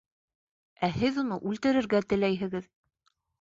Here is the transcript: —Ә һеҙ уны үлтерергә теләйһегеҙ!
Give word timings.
—Ә 0.87 0.89
һеҙ 0.95 1.19
уны 1.23 1.37
үлтерергә 1.51 2.01
теләйһегеҙ! 2.15 2.67